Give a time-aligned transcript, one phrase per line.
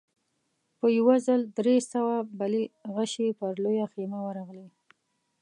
[0.79, 2.63] په يوه ځل درې سوه بلې
[2.95, 4.67] غشې پر لويه خيمه ورغلې.